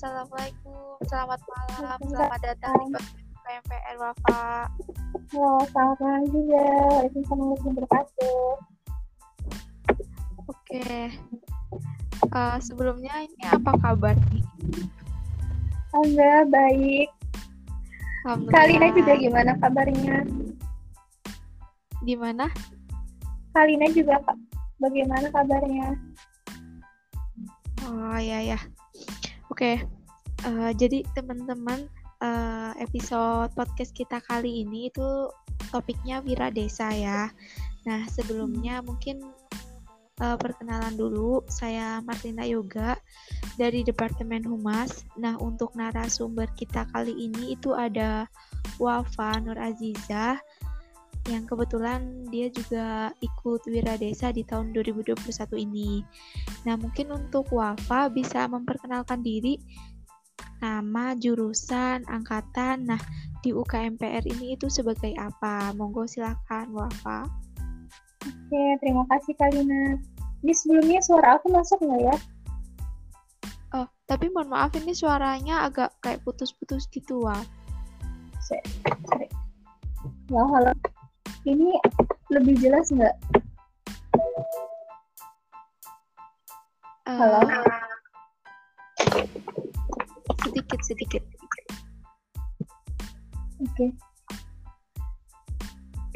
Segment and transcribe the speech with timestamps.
[0.00, 4.64] assalamualaikum, selamat malam, selamat datang di KMPR Wafa.
[5.28, 6.64] Halo, selamat malam juga.
[6.88, 8.48] Waalaikumsalam wabarakatuh.
[10.48, 11.12] Oke,
[12.32, 14.44] uh, sebelumnya ini apa kabar nih?
[15.92, 17.08] Alhamdulillah baik.
[18.24, 18.56] Alhamdulillah.
[18.56, 20.16] Kalina juga gimana kabarnya?
[22.08, 22.46] Gimana?
[23.52, 24.16] Kalina juga
[24.80, 25.92] bagaimana kabarnya?
[27.84, 28.59] Oh ya ya.
[29.60, 29.76] Oke,
[30.48, 31.84] uh, jadi teman-teman
[32.24, 35.28] uh, episode podcast kita kali ini itu
[35.68, 37.28] topiknya Wira Desa ya.
[37.84, 39.20] Nah sebelumnya mungkin
[40.24, 42.96] uh, perkenalan dulu, saya Martina Yoga
[43.60, 45.04] dari Departemen Humas.
[45.20, 48.32] Nah untuk narasumber kita kali ini itu ada
[48.80, 50.40] Wafa Nur Aziza
[51.28, 55.20] yang kebetulan dia juga ikut Wira Desa di tahun 2021
[55.60, 56.00] ini.
[56.64, 59.60] Nah, mungkin untuk Wafa bisa memperkenalkan diri
[60.64, 62.88] nama, jurusan, angkatan.
[62.88, 63.00] Nah,
[63.44, 65.76] di UKMPR ini itu sebagai apa?
[65.76, 67.28] Monggo silakan Wafa.
[68.24, 69.96] Oke, terima kasih Kalina.
[70.40, 72.16] Ini sebelumnya suara aku masuk nggak ya?
[73.76, 77.44] Oh, tapi mohon maaf ini suaranya agak kayak putus-putus gitu, Waf.
[78.40, 79.28] Sorry.
[80.32, 80.72] Halo, halo.
[81.48, 81.72] Ini
[82.28, 83.16] lebih jelas nggak?
[87.08, 87.40] Uh, Halo.
[90.44, 91.22] Sedikit, sedikit.
[93.64, 93.86] Oke.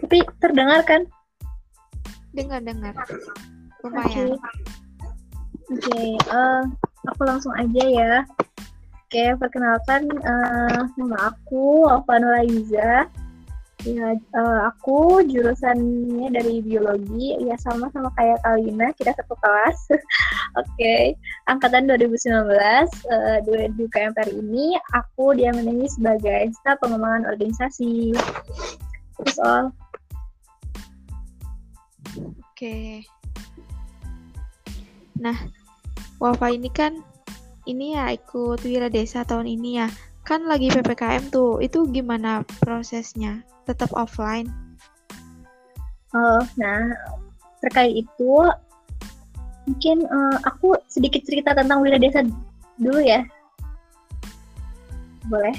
[0.05, 1.08] Tapi terdengar kan?
[2.36, 2.92] Dengar-dengar.
[2.92, 3.16] Oke.
[3.88, 4.36] Lumayan.
[5.72, 6.62] Oke, eh,
[7.09, 8.14] aku langsung aja ya.
[9.09, 13.09] Oke, perkenalkan eh, nama aku Alfa Nuraiza.
[13.85, 14.17] Ya,
[14.65, 19.77] aku jurusannya dari biologi, ya sama sama kayak Kalina, kita satu kelas.
[20.65, 21.13] Oke,
[21.53, 22.49] angkatan 2019,
[23.12, 28.17] eh, dua di KMPR ini aku diamini sebagai staf pengembangan organisasi.
[29.21, 29.69] Terus all.
[32.25, 33.05] Oke.
[35.21, 35.37] Nah,
[36.25, 37.05] Wafa ini kan
[37.69, 39.93] ini ya ikut Wira Desa tahun ini ya.
[40.25, 41.61] Kan lagi PPKM tuh.
[41.61, 43.44] Itu gimana prosesnya?
[43.64, 44.48] Tetap offline?
[46.14, 46.94] Oh, nah
[47.64, 48.32] terkait itu
[49.64, 52.22] mungkin eh, aku sedikit cerita tentang Wira Desa
[52.76, 53.25] dulu ya.
[55.26, 55.56] Boleh?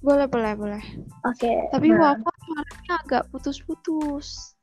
[0.00, 0.82] Boleh, boleh, boleh.
[1.28, 1.68] Oke.
[1.70, 2.16] Tapi nah.
[2.16, 4.56] Wafa suaranya agak putus-putus.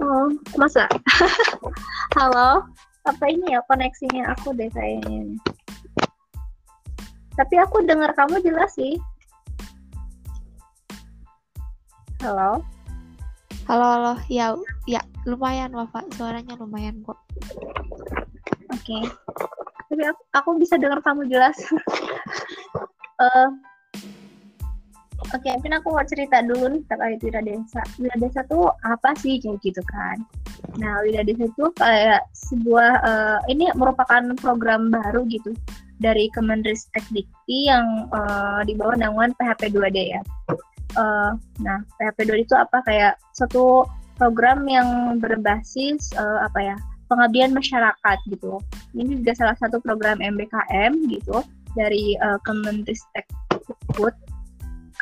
[0.00, 0.88] Oh, masa?
[2.18, 2.64] Halo?
[3.04, 5.36] Apa ini ya koneksinya aku deh kayaknya.
[7.36, 8.96] Tapi aku dengar kamu jelas sih.
[12.24, 12.64] Halo?
[13.68, 14.12] Halo, halo.
[14.32, 14.56] Ya,
[14.88, 16.00] ya lumayan Wafa.
[16.16, 17.20] Suaranya lumayan kok.
[18.72, 18.96] Oke.
[19.92, 21.52] Tapi aku, aku bisa dengar kamu jelas.
[23.14, 23.48] Eh,
[25.30, 27.78] Oke, mungkin aku mau cerita dulu nih terkait Wira Desa.
[28.02, 30.18] Wira Desa tuh apa sih kayak gitu kan?
[30.82, 35.54] Nah, Wira Desa itu kayak sebuah eh, ini merupakan program baru gitu
[36.02, 40.22] dari Kemenristek Dikti yang eh, di bawah naungan PHP 2D ya.
[40.92, 41.30] Eh,
[41.64, 43.88] nah, PHP 2D itu apa kayak satu
[44.20, 46.76] program yang berbasis eh, apa ya?
[47.08, 48.58] pengabdian masyarakat gitu.
[48.96, 51.44] Ini juga salah satu program MBKM gitu
[51.76, 54.14] dari uh, Kemenristek Dikbud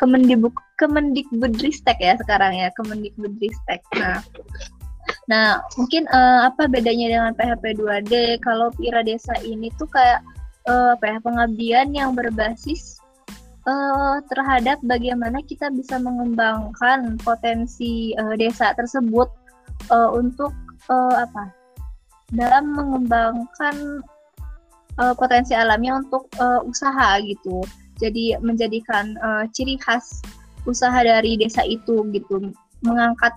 [0.01, 3.79] Kemendibuk Kemendikbudristek ya sekarang ya Kemendikbudristek.
[3.95, 4.19] Nah,
[5.29, 8.13] nah mungkin uh, apa bedanya dengan PHP 2D?
[8.41, 10.25] Kalau Pira Desa ini tuh kayak
[10.67, 12.92] uh, apa ya pengabdian yang berbasis
[13.67, 19.29] uh, terhadap bagaimana kita bisa mengembangkan potensi uh, desa tersebut
[19.91, 20.51] uh, untuk
[20.91, 21.51] uh, apa?
[22.33, 24.01] Dalam mengembangkan
[24.97, 27.61] uh, potensi alamnya untuk uh, usaha gitu.
[28.01, 30.19] Jadi menjadikan uh, ciri khas
[30.65, 32.51] usaha dari desa itu gitu.
[32.81, 33.31] Mengangkat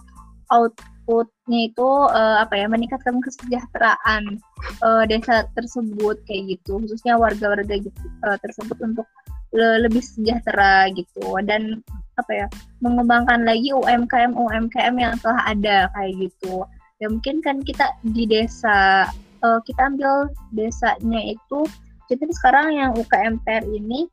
[0.48, 4.40] outputnya itu uh, apa ya meningkatkan kesejahteraan
[4.80, 6.80] uh, desa tersebut kayak gitu.
[6.80, 9.06] Khususnya warga-warga gitu, uh, tersebut untuk
[9.54, 11.38] le lebih sejahtera gitu.
[11.44, 11.82] Dan
[12.16, 12.46] apa ya
[12.80, 16.64] mengembangkan lagi UMKM UMKM yang telah ada kayak gitu.
[17.02, 19.10] Ya mungkin kan kita di desa
[19.44, 21.68] uh, kita ambil desanya itu
[22.06, 24.06] jadi sekarang yang UKMPR ini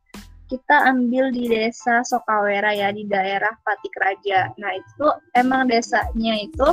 [0.50, 4.52] kita ambil di desa Sokawera ya di daerah Patik Raja.
[4.60, 6.68] Nah itu emang desanya itu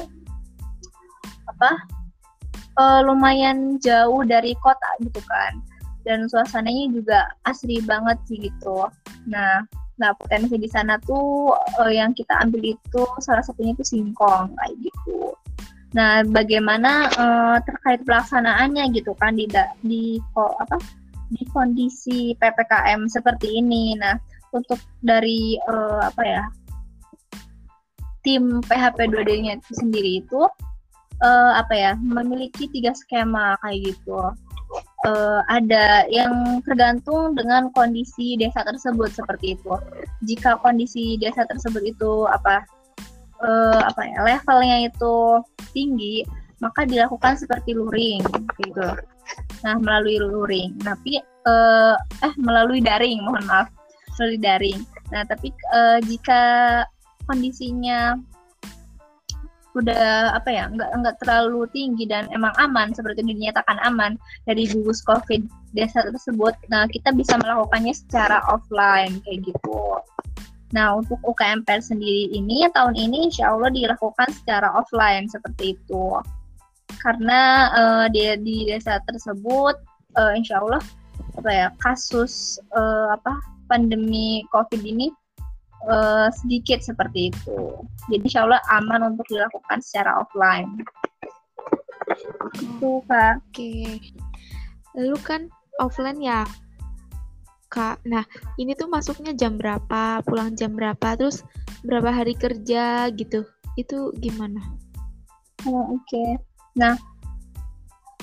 [1.48, 1.72] apa
[2.80, 5.60] uh, lumayan jauh dari kota gitu kan
[6.04, 8.88] dan suasananya juga asri banget sih gitu.
[9.30, 9.64] Nah
[10.02, 14.74] nah potensi di sana tuh uh, yang kita ambil itu salah satunya itu singkong kayak
[14.82, 15.38] gitu.
[15.92, 19.44] Nah, bagaimana uh, terkait pelaksanaannya gitu kan di
[19.84, 20.80] di apa
[21.32, 24.00] di kondisi ppkm seperti ini.
[24.00, 24.16] Nah,
[24.56, 26.44] untuk dari uh, apa ya
[28.22, 30.46] tim PHP 2D-nya itu sendiri itu
[31.26, 34.20] uh, apa ya memiliki tiga skema kayak gitu.
[35.02, 39.74] Uh, ada yang tergantung dengan kondisi desa tersebut seperti itu.
[40.30, 42.62] Jika kondisi desa tersebut itu apa
[43.42, 45.42] uh, apa ya levelnya itu
[45.74, 46.22] tinggi,
[46.62, 48.22] maka dilakukan seperti luring
[48.62, 48.88] gitu.
[49.66, 51.18] Nah melalui luring, tapi
[51.50, 53.74] uh, eh melalui daring, mohon maaf
[54.22, 54.80] melalui daring.
[55.10, 56.42] Nah tapi uh, jika
[57.26, 58.22] kondisinya
[59.72, 65.00] udah apa ya nggak nggak terlalu tinggi dan emang aman seperti dinyatakan aman dari gugus
[65.04, 66.56] covid desa tersebut.
[66.68, 69.80] Nah kita bisa melakukannya secara offline kayak gitu.
[70.76, 76.20] Nah untuk UKMPR sendiri ini tahun ini insya Allah dilakukan secara offline seperti itu.
[77.00, 79.76] Karena uh, di, di desa tersebut
[80.20, 80.84] uh, insya Allah
[81.40, 83.40] apa ya kasus uh, apa
[83.72, 85.16] pandemi covid ini
[85.88, 87.60] uh, sedikit seperti itu.
[88.10, 90.82] Jadi insya Allah aman untuk dilakukan secara offline.
[92.58, 93.42] Itu kak.
[93.50, 94.02] Oke.
[94.98, 95.42] Lalu kan
[95.80, 96.44] offline ya
[97.72, 98.04] kak.
[98.04, 98.28] Nah
[98.60, 101.42] ini tuh masuknya jam berapa, pulang jam berapa, terus
[101.88, 103.48] berapa hari kerja gitu.
[103.80, 104.60] Itu gimana?
[105.64, 106.12] Oh, Oke.
[106.12, 106.30] Okay.
[106.76, 107.00] Nah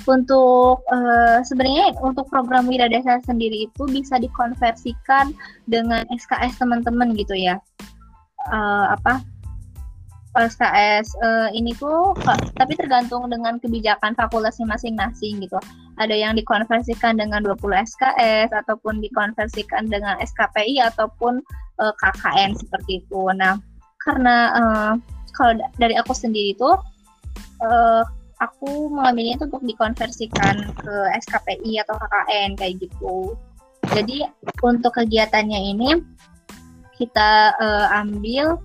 [0.08, 5.36] untuk uh, sebenarnya untuk program Wira Desa sendiri itu bisa dikonversikan
[5.68, 7.60] dengan SKS teman-teman gitu ya.
[8.48, 9.20] Uh, apa
[10.36, 12.14] SKS uh, eh, ini tuh
[12.54, 15.58] tapi tergantung dengan kebijakan fakultasnya masing-masing gitu.
[15.98, 21.42] Ada yang dikonversikan dengan 20 SKS ataupun dikonversikan dengan SKPI ataupun
[21.82, 23.22] uh, KKN seperti itu.
[23.34, 23.58] Nah,
[24.06, 24.92] karena uh,
[25.34, 26.78] kalau dari aku sendiri tuh
[27.66, 28.06] uh,
[28.38, 30.94] aku mengambilnya itu untuk dikonversikan ke
[31.26, 33.34] SKPI atau KKN kayak gitu.
[33.94, 34.26] Jadi
[34.62, 35.90] untuk kegiatannya ini
[36.98, 38.58] kita uh, ambil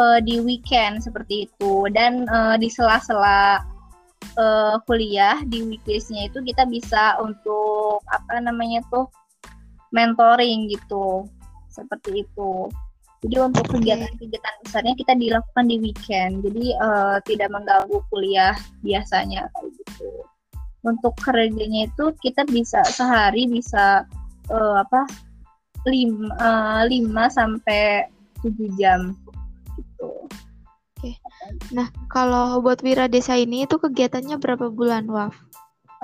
[0.00, 3.60] uh, di weekend seperti itu dan uh, di sela-sela
[4.40, 9.08] uh, kuliah di weekdaysnya itu kita bisa untuk apa namanya tuh
[9.92, 11.24] mentoring gitu
[11.68, 12.68] seperti itu.
[13.18, 18.54] Jadi untuk kegiatan-kegiatan besarnya kita dilakukan di weekend, jadi uh, tidak mengganggu kuliah
[18.86, 20.10] biasanya kayak gitu.
[20.86, 24.06] Untuk kerjanya itu kita bisa sehari bisa
[24.54, 25.02] uh, apa
[25.90, 28.06] lima, uh, lima sampai
[28.38, 29.18] tujuh jam
[29.74, 30.30] gitu.
[30.98, 31.18] Oke.
[31.74, 35.34] Nah kalau buat Wira Desa ini itu kegiatannya berapa bulan, Waf?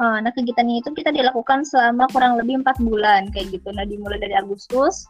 [0.03, 3.71] Uh, nah kegiatannya itu kita dilakukan selama kurang lebih empat bulan kayak gitu.
[3.71, 5.07] Nah dimulai dari Agustus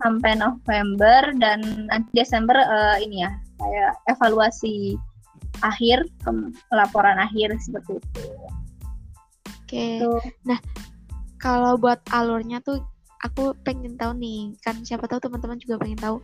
[0.00, 5.00] sampai November dan nanti Desember uh, ini ya kayak evaluasi
[5.64, 6.04] akhir
[6.68, 8.22] laporan akhir seperti itu.
[9.66, 9.98] Oke.
[9.98, 10.30] Okay.
[10.44, 10.60] Nah,
[11.40, 12.84] kalau buat alurnya tuh
[13.24, 16.16] aku pengen tahu nih, kan siapa tahu teman-teman juga pengen tahu.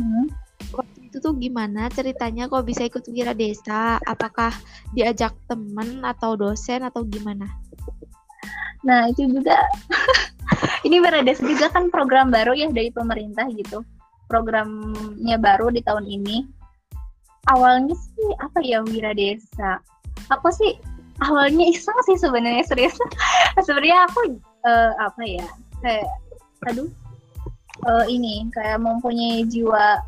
[0.00, 0.26] Hmm.
[0.74, 4.00] Waktu itu tuh gimana ceritanya kok bisa ikut Wira Desa?
[4.04, 4.52] Apakah
[4.96, 7.46] diajak teman atau dosen atau gimana?
[8.82, 9.58] Nah, itu juga
[10.86, 13.82] ini Berades juga kan program baru ya dari pemerintah gitu.
[14.28, 16.44] Programnya baru di tahun ini.
[17.48, 19.80] Awalnya sih apa ya Wira Desa?
[20.28, 20.76] Aku sih
[21.24, 22.94] awalnya iseng sih sebenarnya serius.
[23.64, 24.20] Sebenarnya aku
[24.68, 25.46] uh, apa ya
[25.80, 26.06] kayak
[26.68, 26.90] aduh
[27.86, 30.02] uh, ini kayak mempunyai jiwa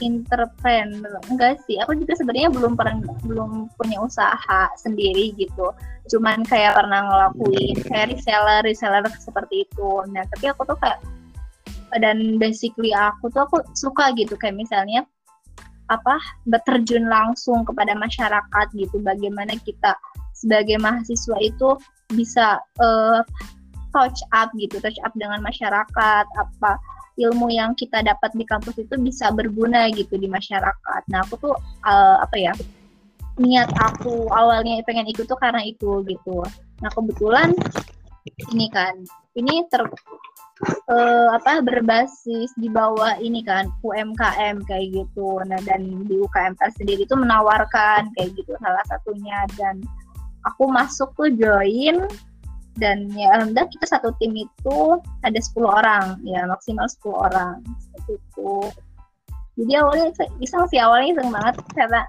[0.00, 5.70] entrepreneur enggak sih aku juga sebenarnya belum pernah belum punya usaha sendiri gitu.
[6.10, 9.90] Cuman kayak pernah ngelakuin kayak reseller reseller seperti itu.
[10.10, 10.98] Nah tapi aku tuh kayak
[12.00, 14.34] dan basically aku tuh aku suka gitu.
[14.40, 15.06] Kayak misalnya
[15.90, 18.98] apa berterjun langsung kepada masyarakat gitu.
[19.04, 19.94] Bagaimana kita
[20.34, 21.76] sebagai mahasiswa itu
[22.16, 23.22] bisa uh,
[23.94, 26.72] touch up gitu touch up dengan masyarakat apa
[27.20, 31.02] ilmu yang kita dapat di kampus itu bisa berguna gitu di masyarakat.
[31.12, 32.52] Nah aku tuh uh, apa ya
[33.40, 36.40] niat aku awalnya pengen ikut tuh karena itu gitu.
[36.80, 37.52] Nah kebetulan
[38.52, 38.94] ini kan
[39.36, 39.84] ini ter
[40.88, 45.40] uh, apa berbasis di bawah ini kan UMKM kayak gitu.
[45.44, 49.80] Nah dan di UKM sendiri itu menawarkan kayak gitu salah satunya dan
[50.44, 52.04] aku masuk tuh join
[52.80, 54.78] dan ya alhamdulillah kita satu tim itu
[55.20, 56.16] ada 10 orang.
[56.24, 57.60] Ya maksimal 10 orang.
[57.78, 58.54] Seperti itu.
[59.60, 60.06] Jadi awalnya
[60.40, 62.00] iseng sih awalnya iseng banget karena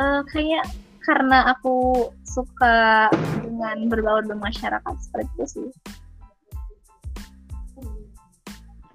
[0.00, 0.64] uh, kayak
[1.04, 3.08] karena aku suka
[3.44, 5.68] dengan berbaur dengan masyarakat seperti itu sih.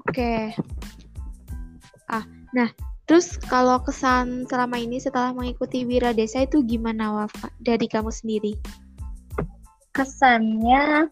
[0.05, 0.21] Oke.
[0.21, 0.43] Okay.
[2.05, 2.21] ah
[2.53, 2.69] nah
[3.09, 8.53] terus kalau kesan selama ini setelah mengikuti Wira Desa itu gimana Wafa dari kamu sendiri
[9.95, 11.07] kesannya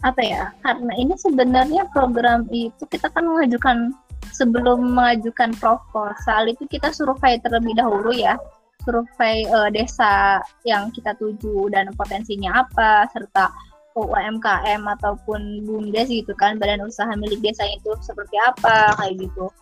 [0.00, 3.92] apa ya karena ini sebenarnya program itu kita kan mengajukan
[4.32, 8.40] sebelum mengajukan proposal itu kita survei terlebih dahulu ya.
[8.80, 13.52] Survei uh, desa yang kita tuju dan potensinya apa serta
[13.92, 19.52] UMKM ataupun BUMDes gitu kan badan usaha milik desa itu seperti apa kayak gitu.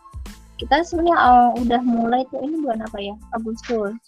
[0.62, 3.14] Kita sebenarnya uh, udah mulai tuh ini bulan apa ya?
[3.34, 3.98] Agustus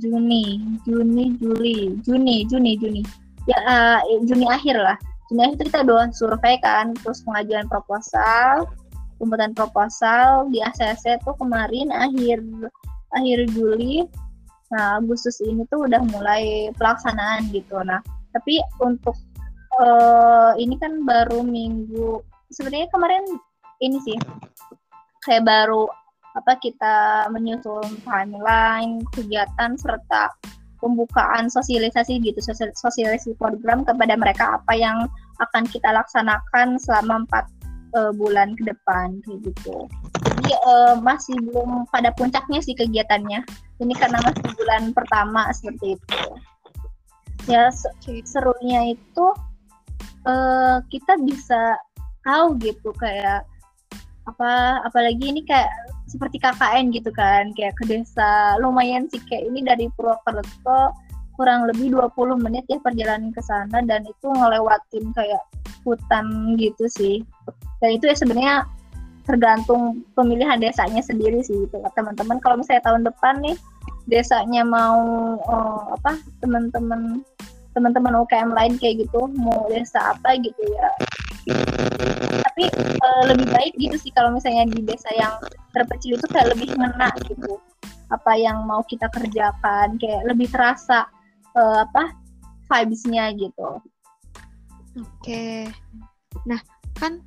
[0.00, 3.02] Juni Juni Juli Juni Juni Juni.
[3.44, 4.96] Ya uh, Juni akhir lah.
[5.28, 8.68] Juni akhir itu kita udah survei kan terus pengajuan proposal
[9.20, 12.40] pembuatan proposal di ACC tuh kemarin akhir
[13.14, 14.04] akhir Juli.
[14.72, 17.78] Nah Agustus ini tuh udah mulai pelaksanaan gitu.
[17.84, 18.00] Nah
[18.34, 19.14] tapi untuk
[19.78, 22.18] uh, ini kan baru minggu
[22.50, 23.24] sebenarnya kemarin
[23.82, 24.18] ini sih
[25.24, 25.86] kayak baru
[26.34, 30.34] apa kita menyusun timeline kegiatan serta
[30.82, 32.42] pembukaan sosialisasi gitu
[32.76, 35.08] sosialisasi program kepada mereka apa yang
[35.40, 37.48] akan kita laksanakan selama empat
[37.96, 39.88] uh, bulan ke depan kayak gitu.
[40.20, 43.40] Jadi uh, masih belum pada puncaknya sih kegiatannya.
[43.80, 46.22] Ini karena masih bulan pertama seperti itu.
[47.48, 47.72] Ya
[48.28, 49.26] serunya itu
[50.28, 51.80] uh, kita bisa
[52.24, 53.44] tahu gitu kayak
[54.24, 55.68] apa apalagi ini kayak
[56.14, 58.54] seperti KKN gitu kan kayak ke desa.
[58.62, 60.94] Lumayan sih kayak ini dari Purwokerto
[61.34, 65.42] kurang lebih 20 menit ya perjalanan ke sana dan itu ngelewatin kayak
[65.82, 67.26] hutan gitu sih.
[67.82, 68.56] Dan itu ya sebenarnya
[69.26, 71.82] tergantung pemilihan desanya sendiri sih gitu.
[71.98, 73.58] Teman-teman kalau misalnya tahun depan nih
[74.06, 75.00] desanya mau
[75.42, 77.24] oh, apa teman-teman
[77.74, 80.88] teman-teman UKM lain kayak gitu mau desa apa gitu ya
[82.54, 82.70] tapi
[83.02, 85.42] uh, lebih baik gitu sih kalau misalnya di desa yang
[85.74, 87.58] terpencil itu kayak lebih ngena gitu.
[88.14, 91.10] Apa yang mau kita kerjakan kayak lebih terasa
[91.58, 92.14] uh, apa
[92.70, 93.82] vibesnya gitu.
[94.94, 95.66] Oke.
[96.46, 96.62] Nah
[96.94, 97.26] kan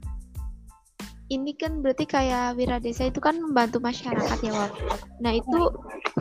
[1.27, 4.71] ini kan berarti kayak Wira Desa itu kan membantu masyarakat ya Wak.
[5.19, 5.59] Nah itu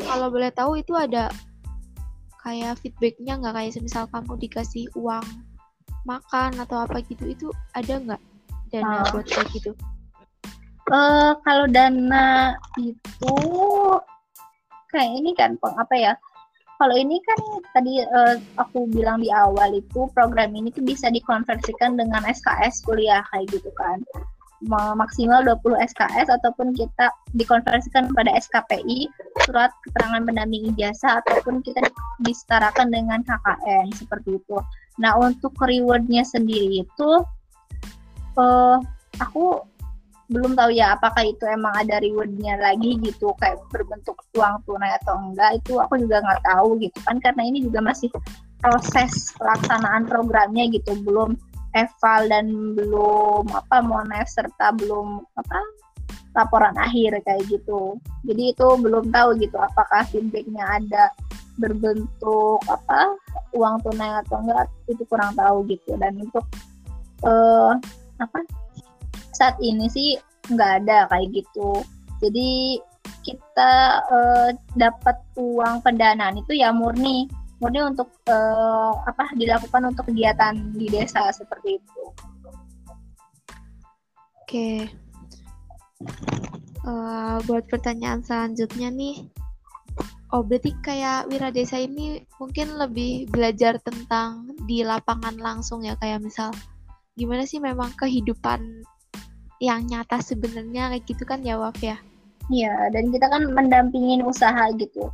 [0.03, 1.31] kalau boleh tahu itu ada
[2.43, 3.55] kayak feedbacknya nggak?
[3.55, 5.23] Kayak semisal kamu dikasih uang
[6.03, 8.23] makan atau apa gitu itu ada nggak
[8.73, 9.71] dana uh, buat kayak gitu?
[10.87, 13.39] Uh, kalau dana itu
[14.95, 16.13] kayak ini kan peng apa ya?
[16.77, 17.41] Kalau ini kan
[17.73, 23.25] tadi uh, aku bilang di awal itu program ini tuh bisa dikonversikan dengan SKS kuliah
[23.33, 24.05] kayak gitu kan
[24.97, 29.05] maksimal 20 SKS ataupun kita dikonversikan pada SKPI
[29.45, 31.85] surat keterangan pendamping ijazah ataupun kita
[32.25, 34.57] disetarakan dengan KKN seperti itu.
[34.97, 37.11] Nah untuk rewardnya sendiri itu
[38.37, 38.79] uh,
[39.21, 39.65] aku
[40.27, 45.15] belum tahu ya apakah itu emang ada rewardnya lagi gitu kayak berbentuk uang tunai atau
[45.23, 48.11] enggak itu aku juga nggak tahu gitu kan karena ini juga masih
[48.59, 51.39] proses pelaksanaan programnya gitu belum
[51.79, 55.59] eval dan belum apa monef serta belum apa
[56.37, 57.97] laporan akhir kayak gitu.
[58.29, 61.05] Jadi itu belum tahu gitu apakah feedbacknya ada
[61.57, 63.17] berbentuk apa
[63.57, 65.97] uang tunai atau enggak itu kurang tahu gitu.
[65.97, 66.45] Dan untuk
[67.25, 67.73] uh,
[68.23, 68.45] apa
[69.37, 70.17] saat ini sih
[70.49, 71.85] nggak ada kayak gitu
[72.25, 72.81] jadi
[73.27, 73.73] kita
[74.07, 77.27] uh, dapat uang pendanaan itu ya murni
[77.59, 82.03] murni untuk uh, apa dilakukan untuk kegiatan di desa seperti itu.
[84.45, 84.71] Oke.
[86.87, 89.27] Uh, buat pertanyaan selanjutnya nih,
[90.31, 96.23] oh berarti kayak Wira Desa ini mungkin lebih belajar tentang di lapangan langsung ya kayak
[96.23, 96.55] misal
[97.17, 98.85] gimana sih memang kehidupan
[99.57, 101.97] yang nyata sebenarnya kayak gitu kan ya Waf ya?
[102.53, 105.11] Iya, dan kita kan mendampingin usaha gitu.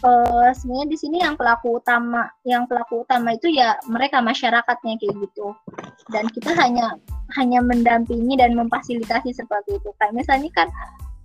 [0.00, 5.16] Uh, sebenarnya di sini yang pelaku utama yang pelaku utama itu ya mereka masyarakatnya kayak
[5.18, 5.50] gitu.
[6.14, 6.94] Dan kita hanya
[7.34, 9.90] hanya mendampingi dan memfasilitasi seperti itu.
[9.98, 10.68] Kayak misalnya kan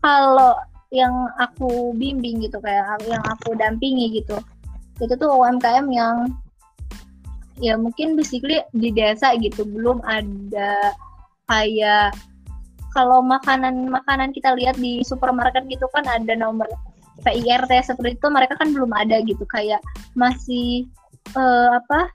[0.01, 0.57] kalau
[0.95, 4.39] yang aku bimbing gitu kayak yang aku dampingi gitu
[5.03, 6.31] itu tuh UMKM yang
[7.64, 10.96] ya mungkin basically di desa gitu belum ada
[11.48, 12.12] kayak
[12.96, 16.68] kalau makanan makanan kita lihat di supermarket gitu kan ada nomor
[17.24, 19.80] PIRT seperti itu mereka kan belum ada gitu kayak
[20.20, 20.88] masih
[21.36, 22.12] uh, apa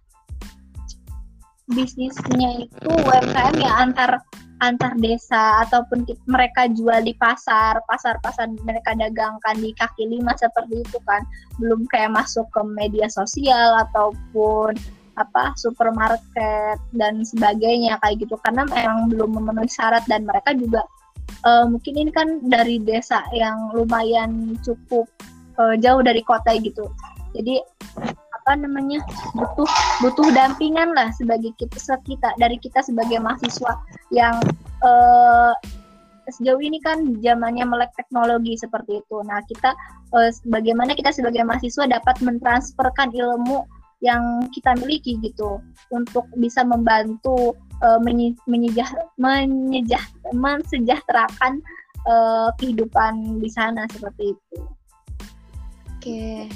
[1.70, 4.20] bisnisnya itu UMKM ya antar
[4.60, 10.84] antar desa ataupun mereka jual di pasar pasar pasar mereka dagangkan di kaki lima seperti
[10.84, 11.24] itu kan.
[11.56, 14.76] Belum kayak masuk ke media sosial ataupun
[15.20, 20.82] apa supermarket dan sebagainya kayak gitu karena memang belum memenuhi syarat dan mereka juga
[21.44, 25.04] uh, mungkin ini kan dari desa yang lumayan cukup
[25.60, 26.88] uh, jauh dari kota gitu
[27.36, 27.60] jadi
[28.40, 29.04] apa namanya
[29.36, 29.68] butuh
[30.00, 33.76] butuh dampingan lah sebagai kita kita dari kita sebagai mahasiswa
[34.08, 34.40] yang
[34.80, 35.52] uh,
[36.30, 39.16] sejauh ini kan zamannya melek teknologi seperti itu.
[39.26, 39.74] Nah, kita
[40.14, 43.66] uh, bagaimana kita sebagai mahasiswa dapat mentransferkan ilmu
[44.00, 45.60] yang kita miliki gitu
[45.92, 47.52] untuk bisa membantu
[47.84, 48.00] uh,
[48.48, 48.88] menyejah,
[49.20, 51.60] menyejah, mensejahterakan
[52.08, 54.58] uh, kehidupan di sana seperti itu.
[56.00, 56.48] Oke.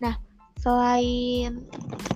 [0.00, 0.16] Nah,
[0.64, 1.60] selain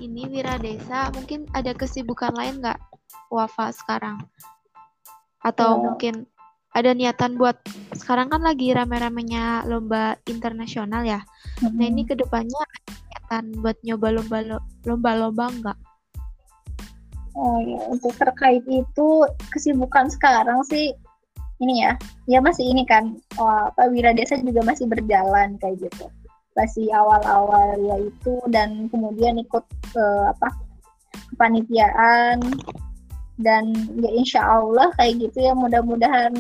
[0.01, 2.81] ini Wira Desa, mungkin ada kesibukan lain nggak
[3.29, 4.25] Wafa sekarang?
[5.45, 5.81] Atau oh.
[5.93, 6.25] mungkin
[6.73, 7.61] ada niatan buat
[7.93, 11.21] sekarang kan lagi rame-ramenya lomba internasional ya.
[11.61, 11.77] Mm-hmm.
[11.77, 12.65] Nah ini ke depannya
[13.33, 14.39] niatan buat nyoba lomba
[14.85, 15.79] lomba-lomba enggak?
[17.33, 19.09] Oh ya untuk terkait itu
[19.57, 20.93] kesibukan sekarang sih
[21.65, 21.95] ini ya,
[22.27, 26.11] ya masih ini kan, oh, Pak Wira Desa juga masih berjalan kayak gitu,
[26.59, 29.63] masih awal-awal ya itu dan kemudian ikut
[29.95, 30.59] uh, apa
[31.31, 32.43] kepanitiaan
[33.39, 36.35] dan ya insya Allah kayak gitu ya mudah-mudahan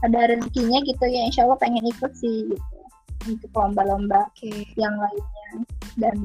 [0.00, 2.75] ada rezekinya gitu ya insya Allah pengen ikut sih gitu
[3.26, 4.64] untuk lomba-lomba okay.
[4.78, 5.48] yang lainnya
[5.98, 6.16] dan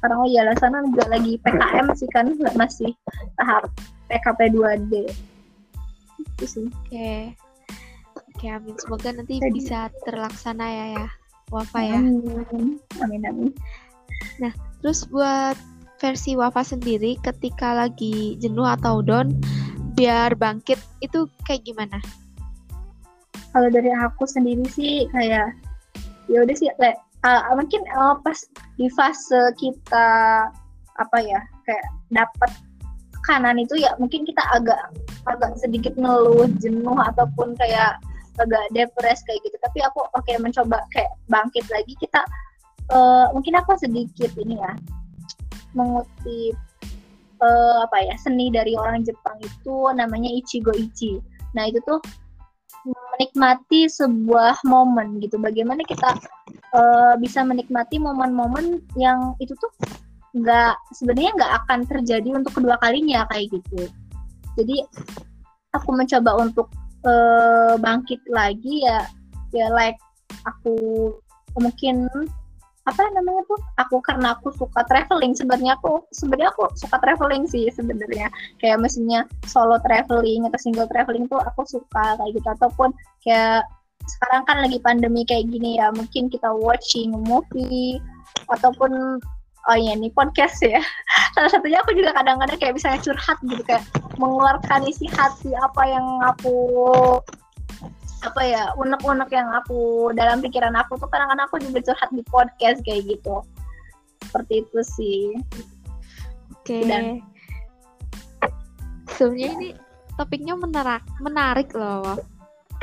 [0.00, 2.26] sekarang oh ya sana juga lagi PKM sih kan
[2.56, 2.90] masih
[3.36, 3.68] tahap
[4.08, 4.92] PKP 2D
[6.20, 7.36] itu sih oke okay.
[8.16, 9.52] oke okay, amin semoga nanti Jadi.
[9.52, 11.06] bisa terlaksana ya ya
[11.52, 13.50] Wafa ya amin amin amin
[14.40, 15.56] nah terus buat
[16.00, 19.36] versi Wafa sendiri ketika lagi jenuh atau down
[20.00, 22.00] biar bangkit itu kayak gimana?
[23.52, 25.52] Kalau dari aku sendiri sih kayak
[26.30, 28.38] ya udah sih kayak uh, mungkin uh, pas
[28.78, 30.08] di fase kita
[30.96, 32.50] apa ya kayak dapat
[33.28, 34.80] kanan itu ya mungkin kita agak
[35.28, 38.00] agak sedikit ngeluh jenuh ataupun kayak
[38.40, 42.24] agak depres kayak gitu tapi aku oke okay, mencoba kayak bangkit lagi kita
[42.94, 44.72] uh, mungkin aku sedikit ini ya
[45.76, 46.56] mengutip
[47.42, 51.18] uh, apa ya seni dari orang Jepang itu namanya Ichigo Ichi.
[51.56, 51.98] Nah itu tuh
[52.86, 55.36] menikmati sebuah momen gitu.
[55.36, 56.16] Bagaimana kita
[56.72, 59.72] uh, bisa menikmati momen-momen yang itu tuh
[60.30, 63.90] nggak sebenarnya nggak akan terjadi untuk kedua kalinya kayak gitu.
[64.56, 64.82] Jadi
[65.74, 66.70] aku mencoba untuk
[67.06, 69.06] uh, bangkit lagi ya
[69.50, 69.98] ya like
[70.46, 70.74] aku
[71.58, 72.06] mungkin
[72.88, 77.68] apa namanya tuh aku karena aku suka traveling sebenarnya aku sebenarnya aku suka traveling sih
[77.68, 78.32] sebenarnya.
[78.56, 82.48] Kayak mesinnya solo traveling atau single traveling tuh aku suka kayak gitu.
[82.48, 82.90] Ataupun
[83.20, 83.68] kayak
[84.08, 88.00] sekarang kan lagi pandemi kayak gini ya mungkin kita watching movie
[88.48, 89.20] ataupun
[89.68, 90.80] oh iya nih podcast ya.
[91.36, 93.84] Salah satunya aku juga kadang-kadang kayak misalnya curhat gitu kayak
[94.16, 96.56] mengeluarkan isi hati apa yang aku
[98.20, 102.78] apa ya unek-unek yang aku dalam pikiran aku tuh kadang-kadang aku juga curhat di podcast
[102.84, 103.36] kayak gitu.
[104.28, 105.20] Seperti itu sih.
[106.52, 106.64] Oke.
[106.64, 106.82] Okay.
[106.84, 107.02] dan
[109.08, 109.68] sebenarnya ini
[110.20, 112.20] topiknya menarik menarik loh.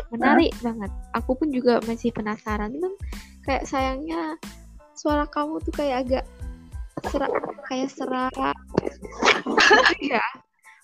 [0.10, 0.73] Menarik huh?
[0.73, 0.91] banget.
[1.21, 2.73] Aku pun juga masih penasaran.
[2.73, 2.93] Cuman
[3.45, 4.41] kayak sayangnya
[4.97, 6.26] suara kamu tuh kayak agak
[7.13, 7.30] serak
[7.69, 8.34] kayak serak
[10.02, 10.26] ya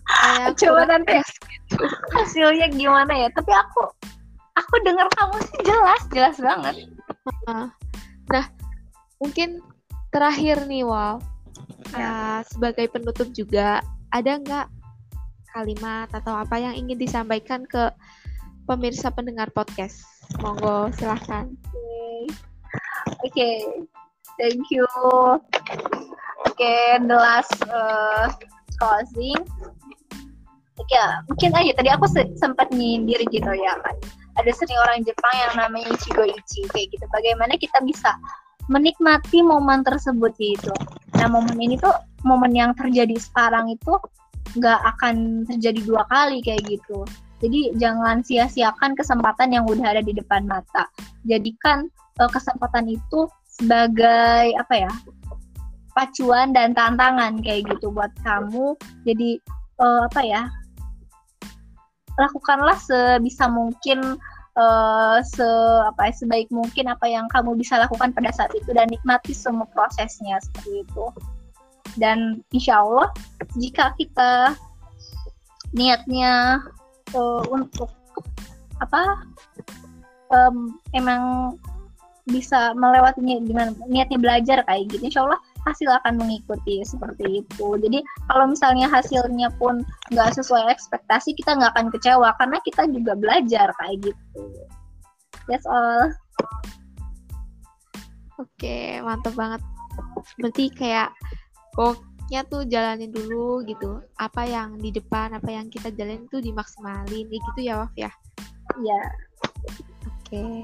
[0.05, 1.83] kayak coba nanti gitu.
[2.13, 3.29] hasilnya gimana ya?
[3.33, 3.89] Tapi aku
[4.73, 5.59] aku dengar kamu sih?
[5.69, 6.75] Jelas jelas banget.
[8.25, 8.49] Nah
[9.21, 9.61] mungkin
[10.09, 11.21] terakhir nih ya.
[11.93, 14.67] uh, sebagai penutup juga ada nggak
[15.53, 17.93] kalimat atau apa yang ingin disampaikan ke
[18.65, 20.01] pemirsa pendengar podcast?
[20.41, 21.53] Monggo silahkan.
[23.21, 23.29] Oke.
[23.29, 23.57] Okay.
[24.41, 24.89] thank you.
[26.49, 28.25] Oke okay, the last uh,
[28.81, 29.37] closing
[30.89, 33.95] ya mungkin aja tadi aku se sempat nyindir gitu ya kan
[34.37, 37.05] ada seni orang Jepang yang namanya Ichigo Ichi kayak gitu.
[37.13, 38.17] Bagaimana kita bisa
[38.71, 40.73] menikmati momen tersebut gitu.
[41.19, 41.93] Nah momen ini tuh
[42.25, 43.93] momen yang terjadi sekarang itu
[44.57, 47.05] nggak akan terjadi dua kali kayak gitu.
[47.43, 50.87] Jadi jangan sia-siakan kesempatan yang udah ada di depan mata.
[51.27, 54.91] Jadikan uh, kesempatan itu sebagai apa ya
[55.93, 58.73] pacuan dan tantangan kayak gitu buat kamu.
[59.03, 59.37] Jadi
[59.83, 60.41] uh, apa ya
[62.17, 64.17] lakukanlah sebisa mungkin
[64.57, 65.47] uh, se
[65.89, 69.65] apa ya, sebaik mungkin apa yang kamu bisa lakukan pada saat itu dan nikmati semua
[69.73, 71.05] prosesnya seperti itu.
[71.97, 73.13] Dan insya Allah
[73.57, 74.57] jika kita
[75.73, 76.61] niatnya
[77.13, 77.89] uh, untuk
[78.81, 79.25] apa
[80.33, 81.55] um, emang
[82.23, 87.67] bisa melewatinya dengan niatnya belajar kayak gitu insya Allah hasil akan mengikuti seperti itu.
[87.79, 93.13] Jadi kalau misalnya hasilnya pun nggak sesuai ekspektasi, kita nggak akan kecewa karena kita juga
[93.15, 94.43] belajar kayak gitu.
[95.47, 96.11] That's all.
[98.39, 99.61] Oke, mantap banget.
[100.39, 101.13] berarti kayak
[101.75, 107.29] pokoknya tuh jalanin dulu gitu apa yang di depan apa yang kita jalanin tuh dimaksimalin
[107.29, 108.09] gitu ya Waf ya
[108.81, 109.01] Iya.
[110.09, 110.55] oke okay.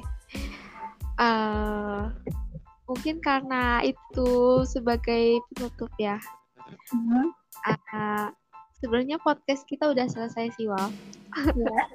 [1.22, 2.49] uh, eh,
[2.90, 6.18] mungkin karena itu sebagai penutup ya
[6.90, 7.26] mm-hmm.
[7.70, 8.34] uh,
[8.82, 10.90] sebenarnya podcast kita udah selesai sih Waf
[11.54, 11.86] yeah.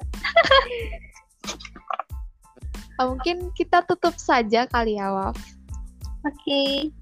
[3.02, 6.94] uh, mungkin kita tutup saja kali ya Waf oke okay.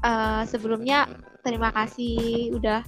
[0.00, 1.04] uh, sebelumnya
[1.44, 2.80] terima kasih udah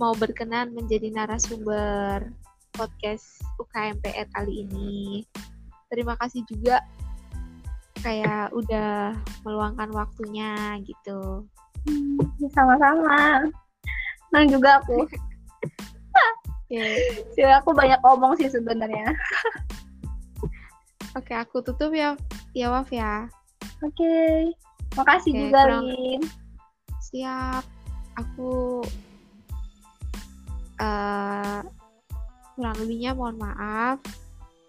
[0.00, 2.32] mau berkenan menjadi narasumber
[2.72, 5.28] podcast UKMPR kali ini
[5.92, 6.80] terima kasih juga
[8.00, 9.12] kayak udah
[9.44, 11.44] meluangkan waktunya gitu.
[11.84, 12.16] Hmm,
[12.52, 13.48] sama-sama.
[14.32, 15.04] Nah juga aku.
[16.70, 17.26] Okay.
[17.34, 19.10] Jadi aku banyak omong sih sebenarnya.
[21.18, 22.14] Oke, okay, aku tutup ya,
[22.54, 23.26] ya Waf ya.
[23.82, 24.54] Oke, okay.
[24.94, 25.90] makasih okay, juga kurang...
[25.90, 26.22] Lin.
[27.10, 27.66] Siap,
[28.14, 28.86] aku
[30.78, 31.58] uh,
[32.54, 33.98] kurang lebihnya mohon maaf.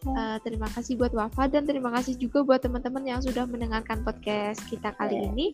[0.01, 4.65] Uh, terima kasih buat Wafa dan terima kasih juga buat teman-teman yang sudah mendengarkan podcast
[4.65, 5.29] kita kali yeah.
[5.29, 5.47] ini.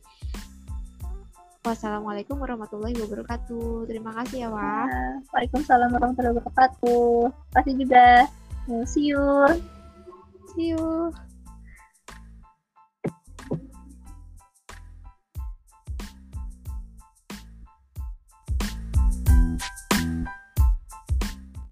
[1.68, 3.92] Wassalamualaikum warahmatullahi wabarakatuh.
[3.92, 4.88] Terima kasih ya, Waf.
[4.88, 7.28] Ya, Waalaikumsalam warahmatullahi wabarakatuh.
[7.28, 8.06] Terima kasih juga.
[8.88, 9.24] See you.
[10.56, 11.12] See you.